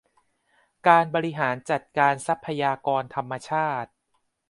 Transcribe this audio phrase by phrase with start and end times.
[0.87, 3.89] การบริหารจัดการทรัพยากรธรรมชาติ